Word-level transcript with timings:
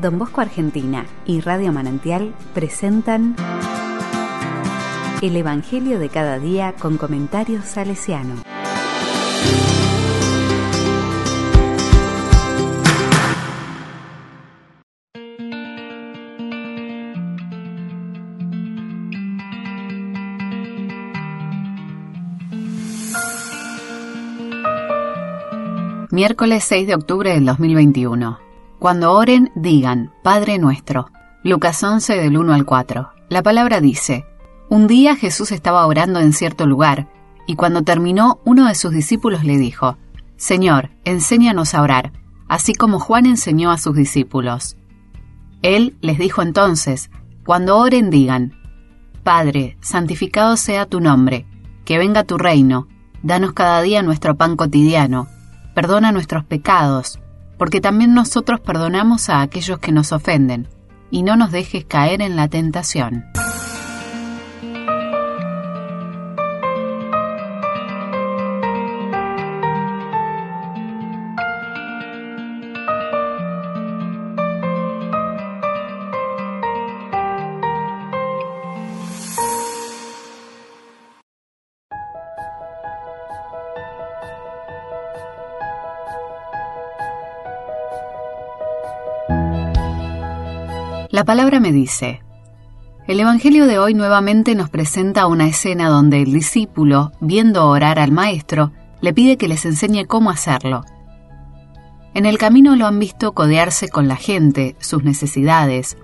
Don 0.00 0.16
Bosco 0.16 0.40
Argentina 0.40 1.06
y 1.26 1.40
Radio 1.40 1.72
Manantial 1.72 2.32
presentan 2.54 3.34
El 5.20 5.36
Evangelio 5.36 5.98
de 5.98 6.08
cada 6.08 6.38
día 6.38 6.74
con 6.78 6.98
comentarios 6.98 7.64
salesiano. 7.64 8.36
Miércoles 26.10 26.64
6 26.64 26.86
de 26.86 26.94
octubre 26.94 27.32
del 27.32 27.44
2021. 27.44 28.47
Cuando 28.78 29.12
oren, 29.12 29.50
digan, 29.56 30.12
Padre 30.22 30.56
nuestro. 30.58 31.10
Lucas 31.42 31.82
11 31.82 32.14
del 32.14 32.38
1 32.38 32.54
al 32.54 32.64
4. 32.64 33.10
La 33.28 33.42
palabra 33.42 33.80
dice, 33.80 34.24
Un 34.68 34.86
día 34.86 35.16
Jesús 35.16 35.50
estaba 35.50 35.84
orando 35.84 36.20
en 36.20 36.32
cierto 36.32 36.64
lugar, 36.64 37.08
y 37.48 37.56
cuando 37.56 37.82
terminó, 37.82 38.38
uno 38.44 38.68
de 38.68 38.76
sus 38.76 38.92
discípulos 38.92 39.42
le 39.42 39.58
dijo, 39.58 39.96
Señor, 40.36 40.90
enséñanos 41.04 41.74
a 41.74 41.82
orar, 41.82 42.12
así 42.46 42.72
como 42.72 43.00
Juan 43.00 43.26
enseñó 43.26 43.72
a 43.72 43.78
sus 43.78 43.96
discípulos. 43.96 44.76
Él 45.62 45.96
les 46.00 46.16
dijo 46.18 46.42
entonces, 46.42 47.10
Cuando 47.44 47.78
oren, 47.78 48.10
digan, 48.10 48.52
Padre, 49.24 49.76
santificado 49.80 50.56
sea 50.56 50.86
tu 50.86 51.00
nombre, 51.00 51.46
que 51.84 51.98
venga 51.98 52.22
tu 52.22 52.38
reino, 52.38 52.86
danos 53.24 53.54
cada 53.54 53.82
día 53.82 54.04
nuestro 54.04 54.36
pan 54.36 54.54
cotidiano, 54.54 55.26
perdona 55.74 56.12
nuestros 56.12 56.44
pecados, 56.44 57.18
porque 57.58 57.80
también 57.80 58.14
nosotros 58.14 58.60
perdonamos 58.60 59.28
a 59.28 59.42
aquellos 59.42 59.78
que 59.78 59.92
nos 59.92 60.12
ofenden, 60.12 60.68
y 61.10 61.22
no 61.22 61.36
nos 61.36 61.52
dejes 61.52 61.84
caer 61.84 62.22
en 62.22 62.36
la 62.36 62.48
tentación. 62.48 63.24
La 91.10 91.24
palabra 91.24 91.58
me 91.58 91.72
dice, 91.72 92.20
el 93.06 93.18
Evangelio 93.18 93.66
de 93.66 93.78
hoy 93.78 93.94
nuevamente 93.94 94.54
nos 94.54 94.68
presenta 94.68 95.26
una 95.26 95.46
escena 95.46 95.88
donde 95.88 96.20
el 96.20 96.34
discípulo, 96.34 97.12
viendo 97.22 97.66
orar 97.66 97.98
al 97.98 98.12
Maestro, 98.12 98.72
le 99.00 99.14
pide 99.14 99.38
que 99.38 99.48
les 99.48 99.64
enseñe 99.64 100.04
cómo 100.06 100.28
hacerlo. 100.28 100.84
En 102.12 102.26
el 102.26 102.36
camino 102.36 102.76
lo 102.76 102.86
han 102.86 102.98
visto 102.98 103.32
codearse 103.32 103.88
con 103.88 104.06
la 104.06 104.16
gente, 104.16 104.76
sus 104.80 105.02
necesidades, 105.02 105.96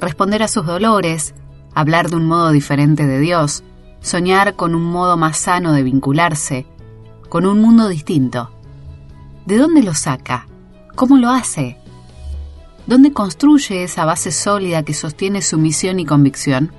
responder 0.00 0.42
a 0.42 0.48
sus 0.48 0.66
dolores, 0.66 1.36
hablar 1.72 2.10
de 2.10 2.16
un 2.16 2.26
modo 2.26 2.50
diferente 2.50 3.06
de 3.06 3.20
Dios, 3.20 3.62
soñar 4.00 4.56
con 4.56 4.74
un 4.74 4.86
modo 4.86 5.16
más 5.16 5.36
sano 5.36 5.72
de 5.72 5.84
vincularse, 5.84 6.66
con 7.28 7.46
un 7.46 7.60
mundo 7.60 7.86
distinto. 7.86 8.50
¿De 9.46 9.56
dónde 9.56 9.84
lo 9.84 9.94
saca? 9.94 10.48
¿Cómo 10.96 11.16
lo 11.16 11.30
hace? 11.30 11.77
¿Dónde 12.88 13.12
construye 13.12 13.84
esa 13.84 14.06
base 14.06 14.32
sólida 14.32 14.82
que 14.82 14.94
sostiene 14.94 15.42
su 15.42 15.58
misión 15.58 16.00
y 16.00 16.06
convicción? 16.06 16.72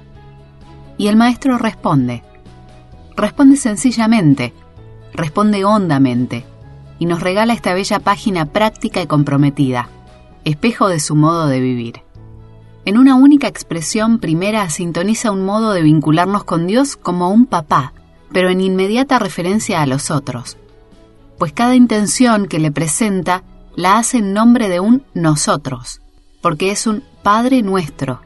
Y 0.98 1.08
el 1.08 1.16
maestro 1.16 1.60
responde. 1.60 2.24
Responde 3.16 3.58
sencillamente, 3.58 4.56
responde 5.14 5.64
hondamente, 5.66 6.48
y 6.98 7.06
nos 7.06 7.22
regala 7.22 7.54
esta 7.54 7.76
bella 7.76 8.00
página 8.00 8.46
práctica 8.46 9.04
y 9.04 9.06
comprometida, 9.06 9.88
espejo 10.46 10.88
de 10.88 11.00
su 11.00 11.16
modo 11.16 11.46
de 11.46 11.60
vivir. 11.60 12.02
En 12.86 12.98
una 12.98 13.14
única 13.14 13.48
expresión 13.48 14.18
primera 14.18 14.68
sintoniza 14.72 15.30
un 15.30 15.46
modo 15.46 15.74
de 15.74 15.84
vincularnos 15.84 16.44
con 16.44 16.66
Dios 16.66 16.96
como 16.96 17.30
un 17.30 17.46
papá, 17.46 17.94
pero 18.32 18.50
en 18.50 18.62
inmediata 18.62 19.20
referencia 19.20 19.84
a 19.84 19.86
los 19.86 20.10
otros, 20.10 20.58
pues 21.38 21.54
cada 21.54 21.76
intención 21.76 22.48
que 22.48 22.58
le 22.58 22.72
presenta 22.72 23.44
la 23.76 23.98
hace 23.98 24.18
en 24.18 24.34
nombre 24.34 24.70
de 24.70 24.80
un 24.80 25.04
nosotros, 25.14 26.02
porque 26.42 26.72
es 26.72 26.88
un 26.88 27.04
Padre 27.24 27.62
nuestro. 27.62 28.22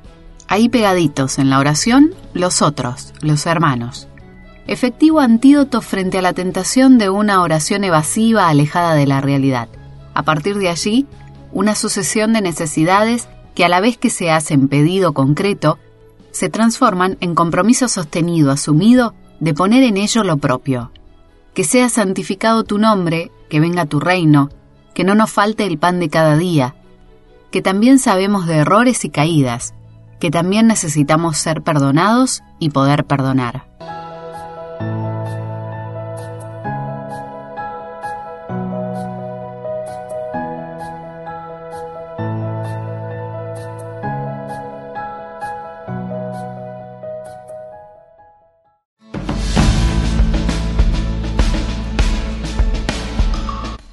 Ahí 0.47 0.69
pegaditos 0.69 1.39
en 1.39 1.49
la 1.49 1.59
oración, 1.59 2.13
los 2.33 2.61
otros, 2.61 3.13
los 3.21 3.45
hermanos. 3.45 4.07
Efectivo 4.67 5.19
antídoto 5.19 5.81
frente 5.81 6.19
a 6.19 6.21
la 6.21 6.33
tentación 6.33 6.97
de 6.97 7.09
una 7.09 7.41
oración 7.41 7.83
evasiva 7.83 8.47
alejada 8.47 8.93
de 8.93 9.07
la 9.07 9.19
realidad. 9.19 9.67
A 10.13 10.23
partir 10.23 10.57
de 10.57 10.69
allí, 10.69 11.07
una 11.51 11.75
sucesión 11.75 12.33
de 12.33 12.41
necesidades 12.41 13.27
que 13.55 13.65
a 13.65 13.69
la 13.69 13.81
vez 13.81 13.97
que 13.97 14.09
se 14.09 14.31
hacen 14.31 14.67
pedido 14.67 15.13
concreto, 15.13 15.79
se 16.31 16.49
transforman 16.49 17.17
en 17.19 17.35
compromiso 17.35 17.87
sostenido, 17.87 18.51
asumido, 18.51 19.13
de 19.39 19.53
poner 19.53 19.83
en 19.83 19.97
ello 19.97 20.23
lo 20.23 20.37
propio. 20.37 20.91
Que 21.53 21.63
sea 21.63 21.89
santificado 21.89 22.63
tu 22.63 22.79
nombre, 22.79 23.31
que 23.49 23.59
venga 23.59 23.85
tu 23.85 23.99
reino, 23.99 24.49
que 24.93 25.03
no 25.03 25.15
nos 25.15 25.31
falte 25.31 25.65
el 25.65 25.77
pan 25.77 25.99
de 25.99 26.09
cada 26.09 26.37
día, 26.37 26.75
que 27.51 27.61
también 27.61 27.99
sabemos 27.99 28.47
de 28.47 28.57
errores 28.57 29.05
y 29.05 29.09
caídas, 29.09 29.73
que 30.19 30.31
también 30.31 30.67
necesitamos 30.67 31.37
ser 31.37 31.61
perdonados 31.61 32.43
y 32.59 32.69
poder 32.69 33.05
perdonar. 33.05 33.72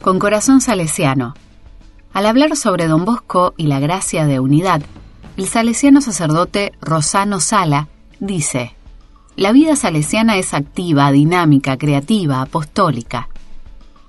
Con 0.02 0.18
corazón 0.18 0.62
salesiano. 0.62 1.34
Al 2.14 2.24
hablar 2.24 2.56
sobre 2.56 2.86
don 2.86 3.04
Bosco 3.04 3.52
y 3.58 3.66
la 3.66 3.80
gracia 3.80 4.24
de 4.24 4.40
unidad, 4.40 4.80
el 5.36 5.46
salesiano 5.46 6.00
sacerdote 6.00 6.72
Rosano 6.80 7.38
Sala 7.38 7.88
dice, 8.18 8.74
La 9.36 9.52
vida 9.52 9.76
salesiana 9.76 10.38
es 10.38 10.54
activa, 10.54 11.12
dinámica, 11.12 11.76
creativa, 11.76 12.40
apostólica. 12.40 13.28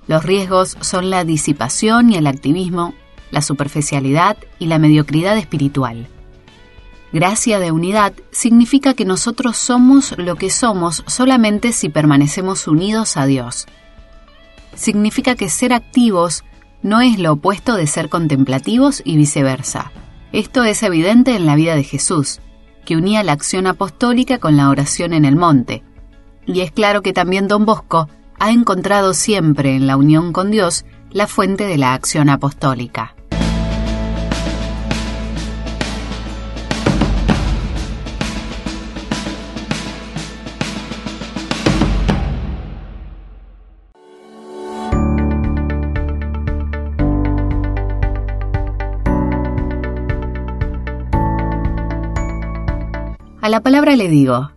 Los 0.06 0.24
riesgos 0.24 0.78
son 0.80 1.10
la 1.10 1.24
disipación 1.24 2.08
y 2.08 2.16
el 2.16 2.26
activismo, 2.26 2.94
la 3.30 3.42
superficialidad 3.42 4.38
y 4.58 4.66
la 4.66 4.78
mediocridad 4.78 5.36
espiritual. 5.36 6.08
Gracia 7.12 7.58
de 7.58 7.70
unidad 7.70 8.14
significa 8.30 8.94
que 8.94 9.04
nosotros 9.04 9.58
somos 9.58 10.14
lo 10.16 10.36
que 10.36 10.48
somos 10.48 11.04
solamente 11.06 11.70
si 11.72 11.90
permanecemos 11.90 12.66
unidos 12.66 13.18
a 13.18 13.26
Dios 13.26 13.66
significa 14.74 15.34
que 15.34 15.48
ser 15.48 15.72
activos 15.72 16.44
no 16.82 17.00
es 17.00 17.18
lo 17.18 17.32
opuesto 17.32 17.76
de 17.76 17.86
ser 17.86 18.08
contemplativos 18.08 19.02
y 19.04 19.16
viceversa. 19.16 19.92
Esto 20.32 20.64
es 20.64 20.82
evidente 20.82 21.36
en 21.36 21.46
la 21.46 21.54
vida 21.54 21.76
de 21.76 21.84
Jesús, 21.84 22.40
que 22.84 22.96
unía 22.96 23.22
la 23.22 23.32
acción 23.32 23.66
apostólica 23.66 24.38
con 24.38 24.56
la 24.56 24.68
oración 24.68 25.12
en 25.12 25.24
el 25.24 25.36
monte. 25.36 25.84
Y 26.46 26.60
es 26.60 26.72
claro 26.72 27.02
que 27.02 27.12
también 27.12 27.48
don 27.48 27.64
Bosco 27.64 28.08
ha 28.38 28.50
encontrado 28.50 29.14
siempre 29.14 29.76
en 29.76 29.86
la 29.86 29.96
unión 29.96 30.32
con 30.32 30.50
Dios 30.50 30.84
la 31.10 31.26
fuente 31.26 31.64
de 31.64 31.78
la 31.78 31.94
acción 31.94 32.28
apostólica. 32.28 33.14
A 53.42 53.48
la 53.48 53.60
palabra 53.60 53.96
le 53.96 54.08
digo, 54.08 54.52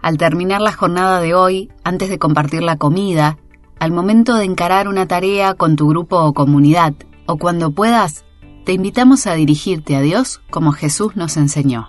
al 0.00 0.16
terminar 0.16 0.60
la 0.60 0.70
jornada 0.70 1.20
de 1.20 1.34
hoy, 1.34 1.68
antes 1.82 2.08
de 2.08 2.20
compartir 2.20 2.62
la 2.62 2.76
comida, 2.76 3.38
al 3.80 3.90
momento 3.90 4.36
de 4.36 4.44
encarar 4.44 4.86
una 4.86 5.08
tarea 5.08 5.54
con 5.54 5.74
tu 5.74 5.88
grupo 5.88 6.16
o 6.18 6.32
comunidad, 6.32 6.94
o 7.26 7.38
cuando 7.38 7.72
puedas, 7.72 8.24
te 8.64 8.72
invitamos 8.72 9.26
a 9.26 9.34
dirigirte 9.34 9.96
a 9.96 10.00
Dios 10.00 10.40
como 10.48 10.70
Jesús 10.70 11.16
nos 11.16 11.36
enseñó. 11.36 11.88